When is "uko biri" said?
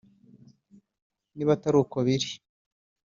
1.83-2.29